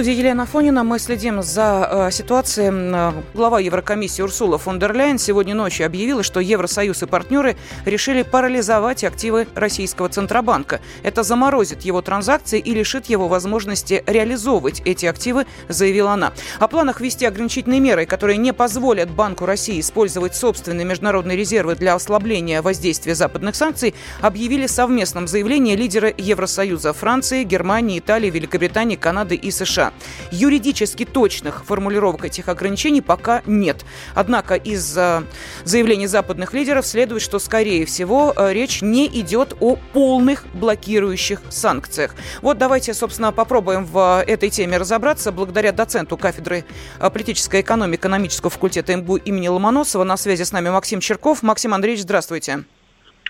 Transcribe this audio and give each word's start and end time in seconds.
Студии 0.00 0.18
Елена 0.18 0.46
Фонина 0.46 0.82
мы 0.82 0.98
следим 0.98 1.42
за 1.42 2.06
э, 2.08 2.10
ситуацией. 2.10 2.70
Э, 2.72 3.12
глава 3.34 3.60
Еврокомиссии 3.60 4.22
Урсула 4.22 4.56
фон 4.56 4.78
дер 4.78 4.94
Ляйен 4.94 5.18
сегодня 5.18 5.54
ночью 5.54 5.84
объявила, 5.84 6.22
что 6.22 6.40
Евросоюз 6.40 7.02
и 7.02 7.06
партнеры 7.06 7.54
решили 7.84 8.22
парализовать 8.22 9.04
активы 9.04 9.46
российского 9.54 10.08
Центробанка. 10.08 10.80
Это 11.02 11.22
заморозит 11.22 11.82
его 11.82 12.00
транзакции 12.00 12.58
и 12.58 12.72
лишит 12.72 13.10
его 13.10 13.28
возможности 13.28 14.02
реализовывать 14.06 14.80
эти 14.86 15.04
активы, 15.04 15.44
заявила 15.68 16.12
она. 16.12 16.32
О 16.60 16.66
планах 16.66 17.02
ввести 17.02 17.26
ограничительные 17.26 17.80
меры, 17.80 18.06
которые 18.06 18.38
не 18.38 18.54
позволят 18.54 19.10
Банку 19.10 19.44
России 19.44 19.80
использовать 19.80 20.34
собственные 20.34 20.86
международные 20.86 21.36
резервы 21.36 21.74
для 21.74 21.94
ослабления 21.94 22.62
воздействия 22.62 23.14
западных 23.14 23.54
санкций, 23.54 23.94
объявили 24.22 24.66
в 24.66 24.70
совместном 24.70 25.28
заявлении 25.28 25.76
лидеры 25.76 26.14
Евросоюза 26.16 26.94
Франции, 26.94 27.44
Германии, 27.44 27.98
Италии, 27.98 28.30
Великобритании, 28.30 28.96
Канады 28.96 29.34
и 29.34 29.50
США. 29.50 29.89
Юридически 30.30 31.04
точных 31.04 31.64
формулировок 31.64 32.24
этих 32.24 32.48
ограничений 32.48 33.02
пока 33.02 33.42
нет. 33.46 33.84
Однако 34.14 34.54
из 34.54 34.96
э, 34.96 35.22
заявлений 35.64 36.06
западных 36.06 36.54
лидеров 36.54 36.86
следует, 36.86 37.22
что, 37.22 37.38
скорее 37.38 37.86
всего, 37.86 38.32
э, 38.36 38.52
речь 38.52 38.82
не 38.82 39.06
идет 39.06 39.54
о 39.60 39.76
полных 39.92 40.44
блокирующих 40.54 41.40
санкциях. 41.48 42.14
Вот 42.42 42.58
давайте, 42.58 42.94
собственно, 42.94 43.32
попробуем 43.32 43.84
в 43.84 44.22
этой 44.26 44.50
теме 44.50 44.78
разобраться. 44.78 45.32
Благодаря 45.32 45.72
доценту 45.72 46.16
кафедры 46.16 46.64
э, 46.98 47.10
политической 47.10 47.60
экономии 47.60 47.96
экономического 47.96 48.50
факультета 48.50 48.94
МГУ 48.96 49.16
имени 49.16 49.48
Ломоносова 49.48 50.04
на 50.04 50.16
связи 50.16 50.42
с 50.42 50.52
нами 50.52 50.70
Максим 50.70 51.00
Черков. 51.00 51.42
Максим 51.42 51.74
Андреевич, 51.74 52.02
здравствуйте. 52.02 52.64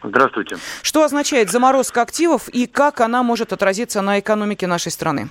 Здравствуйте. 0.02 0.56
Что 0.82 1.04
означает 1.04 1.50
заморозка 1.50 2.02
активов 2.02 2.48
и 2.48 2.66
как 2.66 3.00
она 3.00 3.22
может 3.22 3.52
отразиться 3.52 4.00
на 4.00 4.18
экономике 4.18 4.66
нашей 4.66 4.92
страны? 4.92 5.28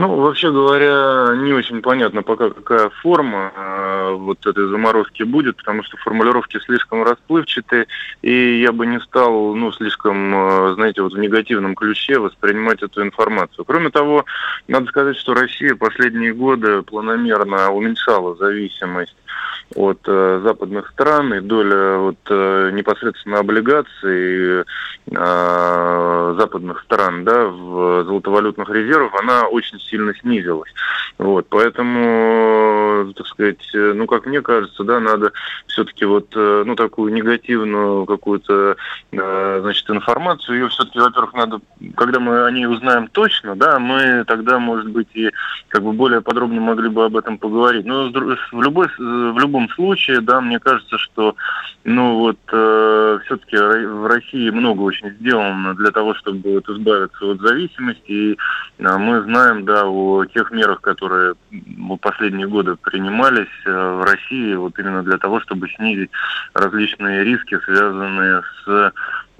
Ну, 0.00 0.16
вообще 0.16 0.50
говоря, 0.50 1.36
не 1.36 1.52
очень 1.52 1.82
понятно 1.82 2.22
пока, 2.22 2.48
какая 2.48 2.88
форма 2.88 3.52
э, 3.54 4.12
вот 4.14 4.46
этой 4.46 4.66
заморозки 4.70 5.24
будет, 5.24 5.58
потому 5.58 5.82
что 5.82 5.98
формулировки 5.98 6.58
слишком 6.64 7.02
расплывчатые, 7.02 7.86
и 8.22 8.62
я 8.62 8.72
бы 8.72 8.86
не 8.86 8.98
стал, 9.00 9.54
ну, 9.54 9.70
слишком, 9.72 10.34
э, 10.34 10.74
знаете, 10.76 11.02
вот 11.02 11.12
в 11.12 11.18
негативном 11.18 11.74
ключе 11.74 12.18
воспринимать 12.18 12.82
эту 12.82 13.02
информацию. 13.02 13.66
Кроме 13.66 13.90
того, 13.90 14.24
надо 14.68 14.86
сказать, 14.86 15.18
что 15.18 15.34
Россия 15.34 15.74
последние 15.74 16.32
годы 16.32 16.80
планомерно 16.80 17.70
уменьшала 17.70 18.34
зависимость 18.36 19.16
от 19.76 20.00
э, 20.06 20.40
западных 20.42 20.88
стран, 20.90 21.34
и 21.34 21.40
доля 21.40 21.98
вот, 21.98 22.18
э, 22.28 22.70
непосредственно 22.72 23.38
облигаций 23.38 24.64
э, 25.10 26.34
западных 26.38 26.80
стран 26.82 27.24
да, 27.24 27.46
в 27.46 27.69
золотовалютных 28.04 28.68
резервах, 28.70 29.14
она 29.20 29.46
очень 29.48 29.80
сильно 29.80 30.14
снизилась. 30.14 30.72
Вот, 31.18 31.46
поэтому, 31.48 32.79
так 33.14 33.26
сказать, 33.26 33.74
э, 33.74 33.92
ну, 33.94 34.06
как 34.06 34.26
мне 34.26 34.40
кажется, 34.42 34.84
да, 34.84 35.00
надо 35.00 35.32
все-таки 35.66 36.04
вот, 36.04 36.32
э, 36.34 36.62
ну, 36.66 36.74
такую 36.74 37.12
негативную 37.12 38.06
какую-то, 38.06 38.76
э, 39.12 39.58
значит, 39.62 39.90
информацию, 39.90 40.58
ее 40.58 40.68
все-таки, 40.68 40.98
во-первых, 40.98 41.32
надо, 41.34 41.60
когда 41.96 42.20
мы 42.20 42.44
о 42.44 42.50
ней 42.50 42.66
узнаем 42.66 43.08
точно, 43.08 43.56
да, 43.56 43.78
мы 43.78 44.24
тогда, 44.26 44.58
может 44.58 44.88
быть, 44.90 45.08
и 45.14 45.30
как 45.68 45.82
бы 45.82 45.92
более 45.92 46.20
подробно 46.20 46.60
могли 46.60 46.88
бы 46.88 47.04
об 47.04 47.16
этом 47.16 47.38
поговорить. 47.38 47.86
Но 47.86 48.10
в, 48.10 48.62
любой, 48.62 48.88
в 48.98 49.38
любом 49.38 49.68
случае, 49.70 50.20
да, 50.20 50.40
мне 50.40 50.58
кажется, 50.58 50.98
что, 50.98 51.36
ну 51.84 52.18
вот, 52.18 52.38
э, 52.52 53.18
все-таки 53.24 53.56
в 53.56 54.06
России 54.06 54.50
много 54.50 54.82
очень 54.82 55.10
сделано 55.20 55.74
для 55.74 55.90
того, 55.90 56.14
чтобы 56.14 56.54
вот, 56.54 56.68
избавиться 56.68 57.26
от 57.26 57.40
зависимости. 57.40 58.10
И 58.10 58.32
э, 58.78 58.96
мы 58.98 59.22
знаем, 59.22 59.64
да, 59.64 59.86
о 59.86 60.24
тех 60.24 60.50
мерах, 60.50 60.80
которые 60.80 61.34
последние 62.00 62.48
годы 62.48 62.76
принимались 62.90 63.48
э, 63.64 63.70
в 63.70 64.02
России, 64.04 64.54
вот 64.54 64.78
именно 64.78 65.02
для 65.02 65.18
того, 65.18 65.40
чтобы 65.40 65.68
снизить 65.68 66.10
различные 66.54 67.24
риски, 67.24 67.58
связанные 67.64 68.42
с 68.64 68.92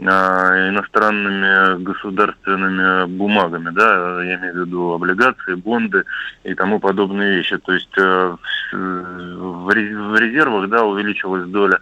иностранными 0.09 1.83
государственными 1.83 3.07
бумагами, 3.07 3.71
да, 3.71 4.23
я 4.25 4.37
имею 4.37 4.55
в 4.55 4.57
виду 4.67 4.93
облигации, 4.93 5.55
бонды 5.55 6.05
и 6.45 6.55
тому 6.55 6.81
подобные 6.81 7.37
вещи. 7.37 7.59
То 7.59 7.73
есть 7.73 7.93
э, 7.99 8.37
в 8.73 9.71
резервах, 10.19 10.69
да, 10.69 10.85
увеличилась 10.85 11.47
доля, 11.49 11.81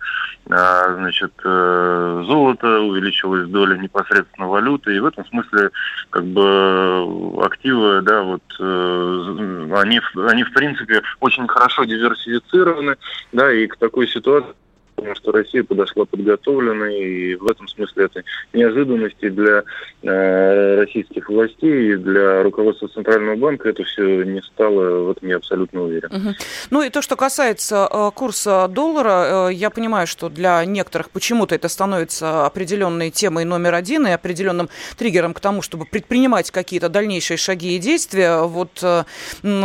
а, 0.50 0.94
значит, 0.94 1.32
э, 1.44 2.24
золота, 2.26 2.80
увеличилась 2.80 3.48
доля 3.48 3.76
непосредственно 3.76 4.48
валюты, 4.48 4.96
и 4.96 5.00
в 5.00 5.06
этом 5.06 5.24
смысле, 5.26 5.70
как 6.10 6.24
бы, 6.24 7.44
активы, 7.44 8.00
да, 8.02 8.22
вот, 8.22 8.42
э, 8.58 9.68
они, 9.76 10.00
они, 10.28 10.44
в 10.44 10.52
принципе, 10.52 11.02
очень 11.20 11.46
хорошо 11.46 11.84
диверсифицированы, 11.84 12.96
да, 13.32 13.52
и 13.52 13.66
к 13.66 13.76
такой 13.76 14.08
ситуации 14.08 14.54
потому 14.98 15.14
что 15.14 15.30
Россия 15.30 15.62
подошла 15.62 16.04
подготовленной, 16.04 16.98
и 16.98 17.34
в 17.36 17.46
этом 17.46 17.68
смысле 17.68 18.06
это 18.06 18.24
неожиданности 18.52 19.28
для 19.28 19.62
э, 20.02 20.80
российских 20.80 21.28
властей 21.28 21.92
и 21.92 21.96
для 21.96 22.42
руководства 22.42 22.88
Центрального 22.88 23.36
банка 23.36 23.68
это 23.68 23.84
все 23.84 24.24
не 24.24 24.42
стало, 24.42 25.04
в 25.04 25.10
этом 25.10 25.28
я 25.28 25.36
абсолютно 25.36 25.82
уверен. 25.82 26.08
Угу. 26.12 26.34
Ну 26.70 26.82
и 26.82 26.90
то, 26.90 27.00
что 27.00 27.14
касается 27.14 27.88
э, 27.88 28.10
курса 28.12 28.66
доллара, 28.68 29.50
э, 29.50 29.54
я 29.54 29.70
понимаю, 29.70 30.08
что 30.08 30.28
для 30.28 30.64
некоторых 30.64 31.10
почему-то 31.10 31.54
это 31.54 31.68
становится 31.68 32.44
определенной 32.46 33.10
темой 33.10 33.44
номер 33.44 33.74
один 33.74 34.04
и 34.08 34.10
определенным 34.10 34.68
триггером 34.96 35.32
к 35.32 35.38
тому, 35.38 35.62
чтобы 35.62 35.84
предпринимать 35.84 36.50
какие-то 36.50 36.88
дальнейшие 36.88 37.36
шаги 37.36 37.76
и 37.76 37.78
действия. 37.78 38.42
Вот 38.42 38.82
э, 38.82 39.04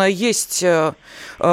есть 0.09 0.61
э, 0.61 0.93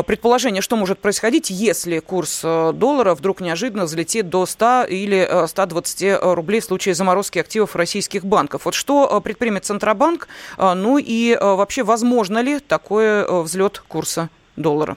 предположение, 0.06 0.60
что 0.60 0.76
может 0.76 0.98
происходить, 0.98 1.48
если 1.48 1.98
курс 2.00 2.42
э, 2.44 2.72
доллара 2.74 3.14
вдруг 3.14 3.40
неожиданно 3.40 3.69
неожиданно 3.70 3.84
взлетит 3.84 4.28
до 4.28 4.46
100 4.46 4.84
или 4.88 5.46
120 5.46 6.02
э, 6.02 6.06
э, 6.06 6.34
рублей 6.34 6.60
в 6.60 6.64
случае 6.64 6.94
заморозки 6.94 7.38
активов 7.38 7.76
российских 7.76 8.24
банков. 8.24 8.64
Вот 8.64 8.74
что 8.74 9.08
э, 9.10 9.20
предпримет 9.20 9.64
Центробанк? 9.64 10.28
Ну 10.58 10.98
и 10.98 11.36
вообще, 11.40 11.82
возможно 11.82 12.42
ли 12.42 12.58
такой 12.60 13.24
взлет 13.42 13.82
курса 13.88 14.28
доллара? 14.56 14.96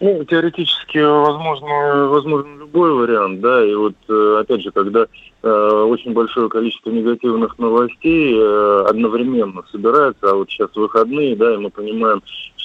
Ну, 0.00 0.24
теоретически 0.24 0.98
возможно, 0.98 2.08
возможно 2.08 2.58
любой 2.58 2.92
вариант, 2.92 3.40
да, 3.40 3.64
и 3.64 3.72
вот 3.74 3.94
опять 4.40 4.62
же, 4.62 4.72
когда 4.72 5.06
э, 5.42 5.48
очень 5.48 6.12
большое 6.12 6.48
количество 6.48 6.90
негативных 6.90 7.56
новостей 7.58 8.34
э, 8.36 8.84
одновременно 8.88 9.62
собирается, 9.70 10.30
а 10.30 10.34
вот 10.34 10.50
сейчас 10.50 10.70
выходные, 10.74 11.36
да, 11.36 11.54
и 11.54 11.58
мы 11.58 11.70
понимаем, 11.70 12.20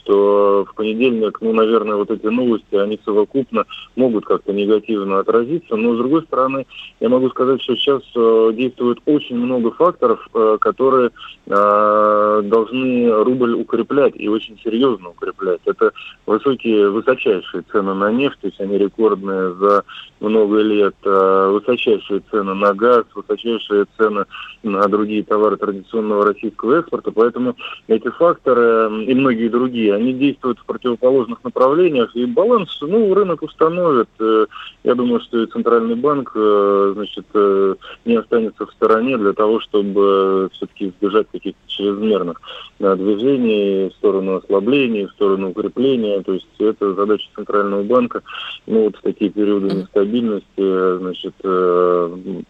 что 0.07 0.66
в 0.66 0.75
понедельник, 0.75 1.40
ну, 1.41 1.53
наверное, 1.53 1.97
вот 1.97 2.09
эти 2.09 2.25
новости, 2.28 2.75
они 2.75 3.00
совокупно 3.03 3.66
могут 3.95 4.25
как-то 4.25 4.53
негативно 4.53 5.19
отразиться. 5.19 5.75
Но, 5.75 5.95
с 5.95 5.97
другой 5.97 6.23
стороны, 6.23 6.66
я 7.00 7.09
могу 7.09 7.29
сказать, 7.29 7.62
что 7.62 7.75
сейчас 7.75 8.01
э, 8.16 8.51
действует 8.53 9.00
очень 9.06 9.38
много 9.38 9.72
факторов, 9.72 10.25
э, 10.34 10.57
которые 10.62 11.12
э, 11.46 12.41
должны 12.46 13.23
рубль 13.23 13.53
укреплять 13.53 14.13
и 14.16 14.29
очень 14.29 14.57
серьезно 14.63 15.09
укреплять. 15.09 15.59
Это 15.66 15.91
высокие, 16.25 16.90
высочайшие 16.90 17.63
цены 17.72 17.94
на 17.94 18.12
нефть, 18.12 18.40
то 18.41 18.47
есть 18.47 18.62
они 18.62 18.78
рекордные 18.78 19.53
за 19.56 19.84
много 20.19 20.62
лет, 20.62 20.96
высочайшие 21.03 22.22
цены 22.31 22.53
на 22.56 22.73
газ, 22.73 23.06
высочайшие 23.13 23.85
цены 23.97 24.25
на 24.63 24.88
другие 24.88 25.23
товары 25.23 25.57
традиционного 25.57 26.25
российского 26.25 26.79
экспорта. 26.79 27.12
Поэтому 27.12 27.56
эти 27.88 28.09
факторы 28.09 29.05
и 29.05 29.14
многие 29.14 29.49
другие, 29.49 29.97
они 29.97 30.14
действуют 30.14 30.59
в 30.59 30.66
противоположных 30.66 31.44
направлениях, 31.44 32.16
и 32.16 32.26
баланс, 32.26 32.78
ну, 32.82 33.14
рынок 33.14 33.41
установит. 33.41 34.08
Э, 34.20 34.46
я 34.84 34.96
думаю, 34.96 35.20
что 35.22 35.44
и 35.44 35.47
Центральный 35.47 35.96
банк, 35.96 36.32
э, 36.35 36.91
значит, 36.96 37.26
э, 37.34 37.76
не 38.05 38.16
останется 38.16 38.66
в 38.66 38.72
стороне 38.72 39.17
для 39.17 39.34
того, 39.34 39.59
чтобы 39.59 40.49
все-таки 40.53 40.90
избежать 40.90 41.28
каких-то 41.32 41.59
чрезмерных 41.67 42.41
движений 42.79 43.90
в 43.90 43.94
сторону 43.94 44.38
ослабления, 44.38 45.08
в 45.08 45.11
сторону 45.11 45.49
укрепления. 45.49 46.22
То 46.22 46.34
есть 46.34 46.47
это 46.59 46.94
задача 46.94 47.28
Центрального 47.35 47.84
банка, 47.84 48.22
ну, 48.67 48.85
вот 48.85 48.96
в 48.97 49.02
такие 49.02 49.32
периоды 49.32 49.76
нестабильности, 49.76 50.97
значит, 50.97 51.34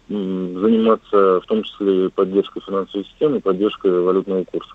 заниматься 0.09 1.39
в 1.41 1.45
том 1.47 1.63
числе 1.63 2.09
поддержкой 2.09 2.61
финансовой 2.65 3.05
системы, 3.05 3.39
поддержкой 3.39 4.01
валютного 4.01 4.43
курса. 4.43 4.73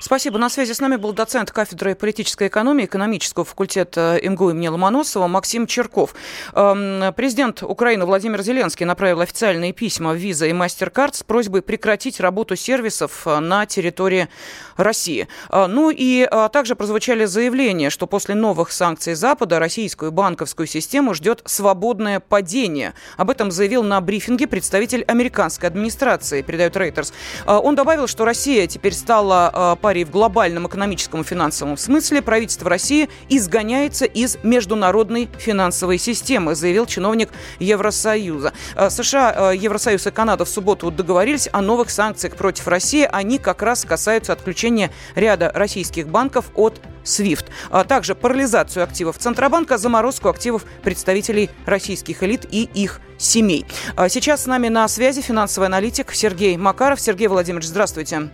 Спасибо. 0.00 0.38
На 0.38 0.48
связи 0.50 0.72
с 0.72 0.80
нами 0.80 0.96
был 0.96 1.12
доцент 1.12 1.50
кафедры 1.50 1.94
политической 1.94 2.48
экономии 2.48 2.84
экономического 2.84 3.44
факультета 3.44 4.20
МГУ 4.22 4.50
имени 4.50 4.68
Ломоносова 4.68 5.26
Максим 5.26 5.66
Черков. 5.66 6.14
Эм, 6.52 7.14
президент 7.14 7.62
Украины 7.62 8.04
Владимир 8.04 8.42
Зеленский 8.42 8.84
направил 8.84 9.20
официальные 9.20 9.72
письма 9.72 10.12
в 10.12 10.16
Visa 10.16 10.48
и 10.48 10.52
MasterCard 10.52 11.14
с 11.14 11.22
просьбой 11.22 11.62
прекратить 11.62 12.20
работу 12.20 12.56
сервисов 12.56 13.26
э, 13.26 13.38
на 13.40 13.66
территории 13.66 14.28
России. 14.76 15.28
Э, 15.50 15.66
ну 15.66 15.90
и 15.90 16.28
э, 16.30 16.48
также 16.52 16.76
прозвучали 16.76 17.24
заявления, 17.24 17.90
что 17.90 18.06
после 18.06 18.34
новых 18.34 18.72
санкций 18.72 19.14
Запада 19.14 19.58
российскую 19.58 20.12
банковскую 20.12 20.66
систему 20.66 21.14
ждет 21.14 21.42
свободное 21.46 22.20
падение. 22.20 22.94
Об 23.16 23.30
этом 23.30 23.50
заявил 23.50 23.82
на 23.82 24.00
брифинге 24.00 24.46
представитель 24.46 25.02
американской 25.04 25.68
администрации, 25.68 26.42
передает 26.42 26.76
Reuters. 26.76 27.12
Он 27.46 27.74
добавил, 27.74 28.06
что 28.06 28.24
Россия 28.24 28.66
теперь 28.66 28.92
стала 28.92 29.78
парей 29.86 30.02
в 30.02 30.10
глобальном 30.10 30.66
экономическом 30.66 31.20
и 31.20 31.22
финансовом 31.22 31.76
смысле, 31.76 32.20
правительство 32.20 32.68
России 32.68 33.08
изгоняется 33.28 34.04
из 34.04 34.36
международной 34.42 35.28
финансовой 35.38 35.98
системы, 35.98 36.56
заявил 36.56 36.86
чиновник 36.86 37.28
Евросоюза. 37.60 38.52
Э, 38.74 38.90
США, 38.90 39.52
э, 39.52 39.56
Евросоюз 39.56 40.04
и 40.08 40.10
Канада 40.10 40.44
в 40.44 40.48
субботу 40.48 40.90
договорились 40.90 41.48
о 41.52 41.62
новых 41.62 41.90
санкциях 41.90 42.34
против 42.34 42.66
России. 42.66 43.08
Они 43.12 43.38
как 43.38 43.62
раз 43.62 43.84
касаются 43.84 44.32
отключения 44.32 44.90
ряда 45.14 45.52
российских 45.54 46.08
банков 46.08 46.46
от 46.56 46.80
SWIFT. 47.04 47.44
А 47.70 47.84
также 47.84 48.16
парализацию 48.16 48.82
активов 48.82 49.18
Центробанка, 49.18 49.78
заморозку 49.78 50.28
активов 50.30 50.64
представителей 50.82 51.48
российских 51.64 52.24
элит 52.24 52.44
и 52.50 52.64
их 52.74 53.00
семей. 53.18 53.64
А 53.94 54.08
сейчас 54.08 54.42
с 54.42 54.46
нами 54.46 54.66
на 54.66 54.88
связи 54.88 55.20
финансовый 55.20 55.66
аналитик 55.66 56.12
Сергей 56.12 56.56
Макаров. 56.56 57.00
Сергей 57.00 57.28
Владимирович, 57.28 57.68
здравствуйте. 57.68 58.30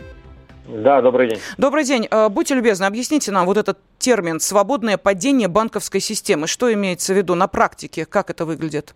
Да, 0.69 1.03
добрый 1.03 1.29
день. 1.29 1.39
Добрый 1.59 1.85
день. 1.85 2.07
Э, 2.11 2.29
будьте 2.29 2.55
любезны, 2.55 2.85
объясните 2.85 3.33
нам 3.33 3.47
вот 3.47 3.57
этот 3.57 3.79
термин 3.99 4.41
«свободное 4.41 4.97
падение 4.97 5.49
банковской 5.49 6.01
системы». 6.01 6.47
Что 6.47 6.73
имеется 6.73 7.15
в 7.15 7.17
виду 7.17 7.35
на 7.35 7.49
практике? 7.49 8.07
Как 8.07 8.31
это 8.31 8.45
выглядит? 8.45 8.95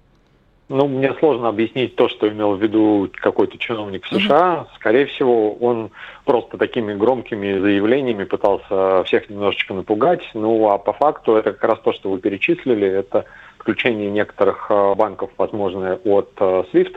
Ну, 0.68 0.88
мне 0.88 1.14
сложно 1.20 1.48
объяснить 1.48 1.94
то, 1.94 2.08
что 2.08 2.28
имел 2.28 2.56
в 2.56 2.62
виду 2.62 3.08
какой-то 3.14 3.56
чиновник 3.56 4.04
в 4.04 4.08
США. 4.08 4.62
Угу. 4.62 4.68
Скорее 4.76 5.06
всего, 5.06 5.54
он 5.54 5.90
просто 6.24 6.58
такими 6.58 6.92
громкими 6.94 7.58
заявлениями 7.58 8.24
пытался 8.24 9.04
всех 9.04 9.30
немножечко 9.30 9.74
напугать. 9.74 10.28
Ну, 10.34 10.68
а 10.68 10.78
по 10.78 10.92
факту 10.92 11.36
это 11.36 11.52
как 11.52 11.70
раз 11.70 11.78
то, 11.84 11.92
что 11.92 12.10
вы 12.10 12.18
перечислили. 12.18 12.86
Это 12.86 13.26
включение 13.58 14.10
некоторых 14.10 14.66
э, 14.70 14.94
банков, 14.94 15.30
возможно, 15.36 16.00
от 16.04 16.32
э, 16.38 16.64
SWIFT, 16.72 16.96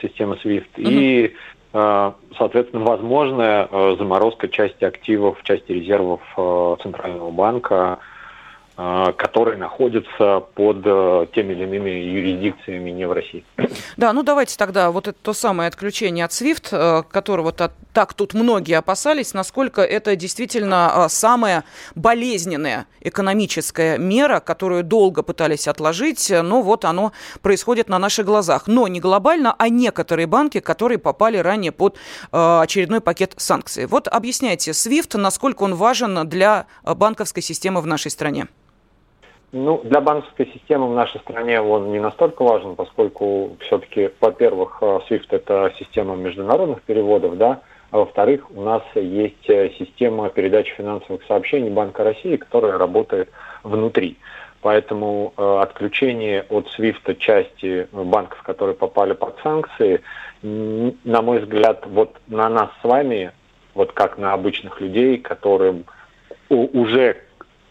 системы 0.00 0.38
SWIFT, 0.42 0.66
угу. 0.78 0.88
и 0.88 1.34
соответственно, 1.72 2.84
возможная 2.84 3.68
э, 3.70 3.96
заморозка 3.96 4.48
части 4.48 4.84
активов, 4.84 5.42
части 5.44 5.70
резервов 5.72 6.20
э, 6.36 6.76
Центрального 6.82 7.30
банка 7.30 7.98
которые 9.16 9.58
находятся 9.58 10.40
под 10.54 10.78
э, 10.84 11.26
теми 11.34 11.52
или 11.52 11.64
иными 11.64 11.90
юрисдикциями 11.90 12.90
не 12.90 13.06
в 13.06 13.12
России. 13.12 13.44
Да, 13.98 14.14
ну 14.14 14.22
давайте 14.22 14.56
тогда 14.56 14.90
вот 14.90 15.06
это 15.06 15.18
то 15.20 15.34
самое 15.34 15.68
отключение 15.68 16.24
от 16.24 16.30
SWIFT, 16.30 16.68
э, 16.72 17.02
которого 17.10 17.50
-то, 17.50 17.70
так 17.92 18.14
тут 18.14 18.32
многие 18.32 18.78
опасались, 18.78 19.34
насколько 19.34 19.82
это 19.82 20.16
действительно 20.16 20.92
э, 20.94 21.08
самая 21.10 21.64
болезненная 21.94 22.86
экономическая 23.02 23.98
мера, 23.98 24.40
которую 24.40 24.82
долго 24.82 25.22
пытались 25.22 25.68
отложить, 25.68 26.32
но 26.42 26.62
вот 26.62 26.86
оно 26.86 27.12
происходит 27.42 27.90
на 27.90 27.98
наших 27.98 28.24
глазах. 28.24 28.66
Но 28.66 28.88
не 28.88 29.00
глобально, 29.00 29.54
а 29.58 29.68
некоторые 29.68 30.26
банки, 30.26 30.60
которые 30.60 30.98
попали 30.98 31.36
ранее 31.36 31.72
под 31.72 31.98
очередной 32.30 33.00
пакет 33.00 33.34
санкций. 33.36 33.86
Вот 33.86 34.08
объясняйте, 34.08 34.70
SWIFT, 34.70 35.18
насколько 35.18 35.64
он 35.64 35.74
важен 35.74 36.28
для 36.28 36.66
банковской 36.82 37.42
системы 37.42 37.82
в 37.82 37.86
нашей 37.86 38.10
стране? 38.10 38.46
Ну, 39.52 39.80
для 39.82 40.00
банковской 40.00 40.46
системы 40.46 40.88
в 40.88 40.94
нашей 40.94 41.20
стране 41.20 41.60
он 41.60 41.90
не 41.90 41.98
настолько 41.98 42.44
важен, 42.44 42.76
поскольку 42.76 43.56
все-таки, 43.60 44.10
во-первых, 44.20 44.78
э, 44.80 45.00
SWIFT 45.08 45.26
это 45.30 45.72
система 45.76 46.14
международных 46.14 46.82
переводов, 46.82 47.36
да, 47.36 47.60
а 47.90 47.98
во-вторых, 47.98 48.48
у 48.54 48.62
нас 48.62 48.82
есть 48.94 49.50
э, 49.50 49.70
система 49.76 50.28
передачи 50.30 50.72
финансовых 50.76 51.24
сообщений 51.26 51.70
Банка 51.70 52.04
России, 52.04 52.36
которая 52.36 52.78
работает 52.78 53.28
внутри. 53.64 54.18
Поэтому 54.60 55.32
э, 55.36 55.58
отключение 55.60 56.46
от 56.48 56.68
SWIFT 56.78 57.16
части 57.16 57.88
банков, 57.90 58.40
которые 58.42 58.76
попали 58.76 59.14
под 59.14 59.36
санкции, 59.42 60.00
на 60.42 61.22
мой 61.22 61.40
взгляд, 61.40 61.86
вот 61.86 62.16
на 62.28 62.48
нас 62.48 62.70
с 62.80 62.84
вами, 62.84 63.32
вот 63.74 63.92
как 63.92 64.16
на 64.16 64.32
обычных 64.32 64.80
людей, 64.80 65.18
которым 65.18 65.86
уже 66.48 67.16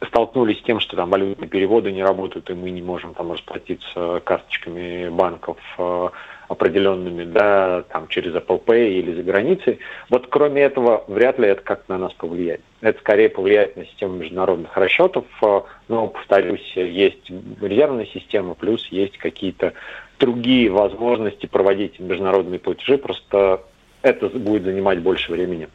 столкнулись 0.08 0.60
с 0.60 0.64
тем, 0.64 0.80
что 0.80 0.96
там 0.96 1.10
валютные 1.10 1.50
переводы 1.50 1.92
не 1.92 2.04
работают, 2.04 2.50
и 2.50 2.54
мы 2.54 2.70
не 2.70 2.82
можем 2.82 3.14
там 3.14 3.32
расплатиться 3.32 4.22
карточками 4.24 5.10
банков 5.10 5.58
э, 5.78 6.10
определенными, 6.48 7.26
да, 7.26 7.84
там 7.90 8.08
через 8.08 8.34
Apple 8.34 8.64
Pay 8.64 8.94
или 8.94 9.14
за 9.14 9.24
границей. 9.24 9.80
Вот 10.10 10.28
кроме 10.28 10.62
этого, 10.62 11.04
вряд 11.08 11.38
ли 11.40 11.48
это 11.48 11.62
как-то 11.62 11.94
на 11.94 11.98
нас 12.00 12.14
повлияет. 12.14 12.62
Это 12.82 13.00
скорее 13.00 13.30
повлияет 13.30 13.76
на 13.76 13.86
систему 13.86 14.16
международных 14.16 14.76
расчетов, 14.78 15.26
э, 15.42 15.62
но, 15.88 16.08
повторюсь, 16.08 16.74
есть 16.76 17.30
резервная 17.62 18.06
система, 18.06 18.56
плюс 18.56 18.86
есть 18.88 19.18
какие-то 19.18 19.74
другие 20.20 20.70
возможности 20.70 21.46
проводить 21.46 22.00
международные 22.00 22.60
платежи, 22.60 22.98
просто 22.98 23.64
это 24.02 24.30
будет 24.30 24.64
занимать 24.64 25.00
больше 25.00 25.32
времени 25.32 25.68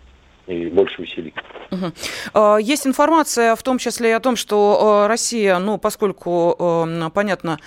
и 0.47 0.67
больше 0.67 1.03
усилий. 1.03 1.35
Угу. 1.71 2.59
Есть 2.61 2.87
информация 2.87 3.57
в 3.57 3.63
том 3.63 3.79
числе 3.79 4.11
и 4.11 4.13
о 4.13 4.21
том, 4.21 4.37
что 4.37 5.05
а, 5.05 5.09
Россия, 5.09 5.59
ну, 5.59 5.79
поскольку, 5.79 6.55
а, 6.59 7.11
понятно, 7.11 7.59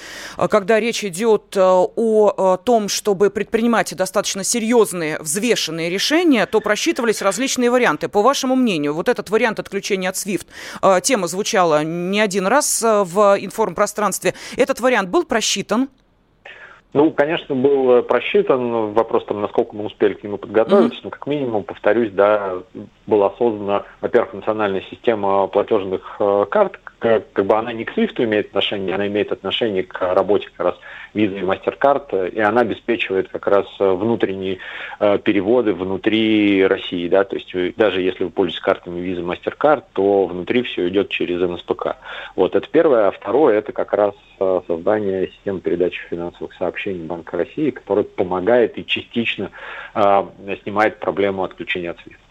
когда 0.49 0.79
речь 0.79 1.03
идет 1.03 1.55
о 1.57 2.57
том, 2.63 2.89
чтобы 2.89 3.29
предпринимать 3.29 3.95
достаточно 3.95 4.43
серьезные, 4.43 5.19
взвешенные 5.19 5.89
решения, 5.89 6.45
то 6.45 6.61
просчитывались 6.61 7.21
различные 7.21 7.69
варианты. 7.69 8.07
По 8.07 8.21
вашему 8.21 8.55
мнению, 8.55 8.93
вот 8.93 9.09
этот 9.09 9.29
вариант 9.29 9.59
отключения 9.59 10.09
от 10.09 10.15
SWIFT, 10.15 11.01
тема 11.01 11.27
звучала 11.27 11.83
не 11.83 12.19
один 12.19 12.47
раз 12.47 12.81
в 12.81 13.37
информпространстве, 13.39 14.33
этот 14.55 14.79
вариант 14.79 15.09
был 15.09 15.23
просчитан? 15.23 15.89
Ну, 16.93 17.11
конечно, 17.11 17.53
был 17.53 18.01
просчитан 18.03 18.93
вопрос, 18.93 19.25
там, 19.25 19.41
насколько 19.41 19.75
мы 19.75 19.85
успели 19.85 20.13
к 20.13 20.23
нему 20.23 20.37
подготовиться, 20.37 20.99
mm-hmm. 20.99 21.03
но 21.03 21.09
как 21.09 21.27
минимум, 21.27 21.63
повторюсь, 21.63 22.11
да, 22.11 22.59
была 23.05 23.33
создана, 23.37 23.83
во-первых, 24.01 24.33
национальная 24.33 24.83
система 24.89 25.47
платежных 25.47 26.15
э, 26.19 26.45
карт, 26.49 26.79
как, 26.99 27.31
как 27.33 27.45
бы 27.45 27.55
она 27.55 27.73
не 27.73 27.85
к 27.85 27.97
SWIFT 27.97 28.23
имеет 28.23 28.47
отношение, 28.47 28.95
она 28.95 29.07
имеет 29.07 29.31
отношение 29.31 29.83
к 29.83 30.01
работе 30.13 30.49
как 30.55 30.67
раз 30.67 30.75
Visa 31.13 31.39
и 31.39 31.41
MasterCard, 31.41 32.31
и 32.31 32.39
она 32.39 32.61
обеспечивает 32.61 33.29
как 33.29 33.47
раз 33.47 33.65
внутренние 33.79 34.59
э, 34.99 35.17
переводы 35.19 35.73
внутри 35.73 36.65
России, 36.65 37.07
да, 37.07 37.23
то 37.23 37.35
есть 37.35 37.53
даже 37.75 38.01
если 38.01 38.25
вы 38.25 38.29
пользуетесь 38.29 38.61
картами 38.61 38.99
и 38.99 39.15
MasterCard, 39.15 39.83
то 39.93 40.25
внутри 40.25 40.63
все 40.63 40.87
идет 40.89 41.09
через 41.09 41.41
НСПК. 41.41 41.97
Вот, 42.35 42.55
это 42.55 42.67
первое. 42.69 43.07
А 43.07 43.11
второе, 43.11 43.57
это 43.57 43.71
как 43.71 43.93
раз 43.93 44.13
э, 44.39 44.61
создание 44.67 45.27
системы 45.27 45.59
передачи 45.59 45.99
финансовых 46.09 46.53
сообщений 46.53 47.05
Банка 47.05 47.37
России, 47.37 47.71
которая 47.71 48.03
помогает 48.03 48.77
и 48.77 48.85
частично 48.85 49.51
э, 49.95 50.25
снимает 50.63 50.99
проблему 50.99 51.43
отключения 51.43 51.91
от 51.91 51.97
SWIFT. 51.97 52.26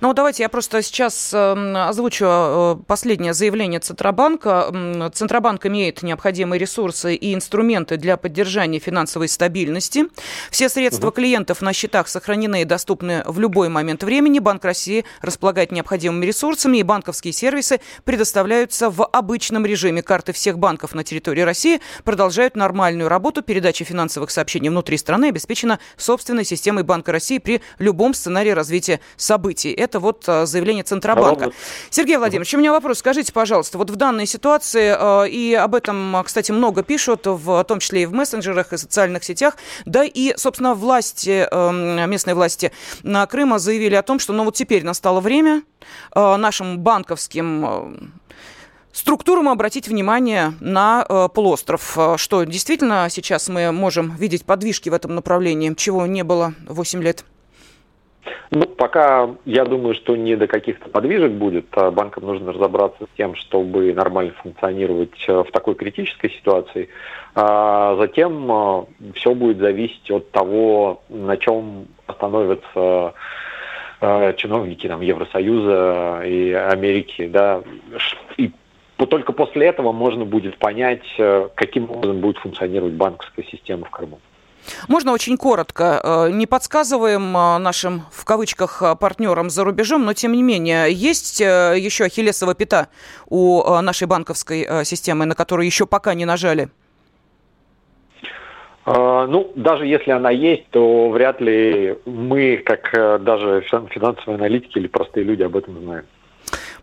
Ну, 0.00 0.12
давайте 0.14 0.42
я 0.42 0.48
просто 0.48 0.82
сейчас 0.82 1.32
эм, 1.32 1.76
озвучу 1.76 2.24
э, 2.28 2.76
последнее 2.86 3.34
заявление 3.34 3.78
Центробанка. 3.80 5.10
Центробанк 5.14 5.64
имеет 5.66 6.02
необходимые 6.02 6.58
ресурсы 6.58 7.14
и 7.14 7.34
инструменты 7.34 7.96
для 7.96 8.16
поддержания 8.16 8.80
финансовой 8.80 9.28
стабильности. 9.28 10.06
Все 10.50 10.68
средства 10.68 11.08
угу. 11.08 11.16
клиентов 11.16 11.62
на 11.62 11.72
счетах 11.72 12.08
сохранены 12.08 12.62
и 12.62 12.64
доступны 12.64 13.22
в 13.26 13.38
любой 13.38 13.68
момент 13.68 14.02
времени. 14.02 14.40
Банк 14.40 14.64
России 14.64 15.04
располагает 15.20 15.70
необходимыми 15.70 16.26
ресурсами, 16.26 16.78
и 16.78 16.82
банковские 16.82 17.32
сервисы 17.32 17.80
предоставляются 18.04 18.90
в 18.90 19.04
обычном 19.06 19.64
режиме. 19.64 20.02
Карты 20.02 20.32
всех 20.32 20.58
банков 20.58 20.94
на 20.94 21.04
территории 21.04 21.42
России 21.42 21.80
продолжают 22.02 22.56
нормальную 22.56 23.08
работу. 23.08 23.42
Передача 23.42 23.84
финансовых 23.84 24.30
сообщений 24.30 24.68
внутри 24.68 24.96
страны 24.96 25.26
обеспечена 25.26 25.78
собственной 25.96 26.44
системой 26.44 26.82
Банка 26.82 27.12
России 27.12 27.38
при 27.38 27.62
любом 27.78 28.14
сценарии 28.14 28.50
развития 28.50 29.00
событий 29.16 29.51
событий. 29.52 29.72
Это 29.72 30.00
вот 30.00 30.24
э, 30.26 30.46
заявление 30.46 30.84
Центробанка. 30.84 31.44
Робот. 31.44 31.54
Сергей 31.90 32.16
Владимирович, 32.16 32.54
у 32.54 32.58
меня 32.58 32.72
вопрос. 32.72 32.98
Скажите, 32.98 33.32
пожалуйста, 33.32 33.78
вот 33.78 33.90
в 33.90 33.96
данной 33.96 34.26
ситуации, 34.26 34.94
э, 34.98 35.28
и 35.28 35.54
об 35.54 35.74
этом, 35.74 36.16
кстати, 36.24 36.52
много 36.52 36.82
пишут, 36.82 37.26
в 37.26 37.64
том 37.64 37.80
числе 37.80 38.02
и 38.02 38.06
в 38.06 38.12
мессенджерах, 38.12 38.72
и 38.72 38.76
социальных 38.76 39.24
сетях, 39.24 39.56
да 39.84 40.04
и, 40.04 40.34
собственно, 40.36 40.74
власти, 40.74 41.46
эм, 41.50 42.10
местные 42.10 42.34
власти 42.34 42.72
на 43.02 43.26
Крыма 43.26 43.58
заявили 43.58 43.94
о 43.94 44.02
том, 44.02 44.18
что 44.18 44.32
ну 44.32 44.44
вот 44.44 44.54
теперь 44.54 44.84
настало 44.84 45.20
время 45.20 45.62
э, 46.14 46.36
нашим 46.36 46.78
банковским 46.78 48.12
структурам 48.92 49.48
обратить 49.48 49.88
внимание 49.88 50.52
на 50.60 51.04
э, 51.08 51.28
полуостров. 51.34 51.98
Что 52.16 52.44
действительно 52.44 53.08
сейчас 53.10 53.48
мы 53.48 53.72
можем 53.72 54.14
видеть 54.16 54.44
подвижки 54.44 54.90
в 54.90 54.94
этом 54.94 55.14
направлении, 55.14 55.74
чего 55.74 56.06
не 56.06 56.24
было 56.24 56.54
8 56.68 57.02
лет? 57.02 57.24
Ну, 58.50 58.66
пока 58.66 59.30
я 59.44 59.64
думаю, 59.64 59.94
что 59.94 60.14
не 60.14 60.36
до 60.36 60.46
каких-то 60.46 60.88
подвижек 60.88 61.32
будет. 61.32 61.66
А 61.72 61.90
банкам 61.90 62.24
нужно 62.26 62.52
разобраться 62.52 63.04
с 63.04 63.16
тем, 63.16 63.34
чтобы 63.34 63.92
нормально 63.92 64.32
функционировать 64.42 65.24
э, 65.26 65.42
в 65.42 65.50
такой 65.50 65.74
критической 65.74 66.30
ситуации. 66.30 66.88
А 67.34 67.96
затем 67.96 68.50
э, 68.50 68.84
все 69.14 69.34
будет 69.34 69.58
зависеть 69.58 70.10
от 70.10 70.30
того, 70.30 71.02
на 71.08 71.36
чем 71.36 71.86
остановятся 72.06 73.14
э, 74.00 74.34
чиновники 74.36 74.86
там, 74.86 75.00
Евросоюза 75.00 76.22
и 76.24 76.52
Америки. 76.52 77.26
Да. 77.26 77.62
И 78.36 78.52
только 79.08 79.32
после 79.32 79.66
этого 79.66 79.90
можно 79.90 80.24
будет 80.24 80.58
понять, 80.58 81.02
каким 81.56 81.90
образом 81.90 82.20
будет 82.20 82.38
функционировать 82.38 82.92
банковская 82.92 83.42
система 83.42 83.86
в 83.86 83.90
Крыму. 83.90 84.20
Можно 84.88 85.12
очень 85.12 85.36
коротко. 85.36 86.00
Э, 86.02 86.30
не 86.30 86.46
подсказываем 86.46 87.36
э, 87.36 87.58
нашим, 87.58 88.02
в 88.10 88.24
кавычках, 88.24 88.82
э, 88.82 88.96
партнерам 88.96 89.50
за 89.50 89.64
рубежом, 89.64 90.04
но 90.04 90.12
тем 90.12 90.32
не 90.32 90.42
менее, 90.42 90.92
есть 90.92 91.40
еще 91.40 92.04
ахиллесова 92.04 92.54
пята 92.54 92.88
у 93.28 93.62
нашей 93.80 94.06
банковской 94.06 94.84
системы, 94.84 95.26
на 95.26 95.34
которую 95.34 95.66
еще 95.66 95.86
пока 95.86 96.14
не 96.14 96.24
нажали? 96.24 96.68
Ну, 98.84 99.52
даже 99.54 99.86
если 99.86 100.10
она 100.10 100.30
есть, 100.30 100.68
то 100.70 101.08
вряд 101.10 101.40
ли 101.40 101.96
мы, 102.04 102.56
как 102.64 103.22
даже 103.22 103.62
финансовые 103.62 104.36
аналитики 104.36 104.78
или 104.78 104.88
простые 104.88 105.24
люди, 105.24 105.42
об 105.42 105.56
этом 105.56 105.80
знаем. 105.80 106.04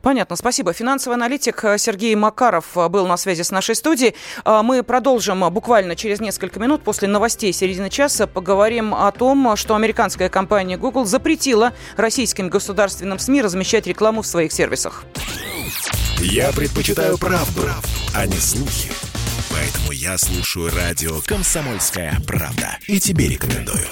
Понятно, 0.01 0.35
спасибо. 0.35 0.71
Финансовый 0.73 1.15
аналитик 1.15 1.63
э, 1.65 1.77
Сергей 1.77 2.15
Макаров 2.15 2.77
э, 2.77 2.87
был 2.87 3.05
на 3.05 3.17
связи 3.17 3.41
с 3.41 3.51
нашей 3.51 3.75
студией. 3.75 4.15
Э, 4.45 4.61
мы 4.63 4.81
продолжим 4.81 5.49
буквально 5.51 5.95
через 5.95 6.21
несколько 6.21 6.59
минут 6.59 6.83
после 6.83 7.07
новостей 7.07 7.51
середины 7.51 7.89
часа. 7.89 8.25
Поговорим 8.25 8.95
о 8.95 9.11
том, 9.11 9.55
что 9.57 9.75
американская 9.75 10.29
компания 10.29 10.77
Google 10.77 11.05
запретила 11.05 11.73
российским 11.97 12.49
государственным 12.49 13.19
СМИ 13.19 13.41
размещать 13.41 13.87
рекламу 13.87 14.21
в 14.21 14.27
своих 14.27 14.53
сервисах. 14.53 15.03
Я 16.19 16.51
предпочитаю 16.51 17.17
правду, 17.17 17.63
а 18.15 18.25
не 18.25 18.37
слухи. 18.37 18.91
Поэтому 19.51 19.91
я 19.91 20.17
слушаю 20.17 20.71
радио 20.73 21.19
«Комсомольская 21.25 22.17
правда». 22.25 22.77
И 22.87 22.99
тебе 22.99 23.27
рекомендую. 23.27 23.87